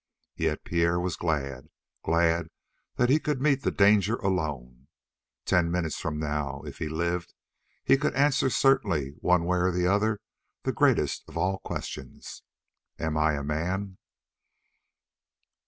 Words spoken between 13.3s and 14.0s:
a man?"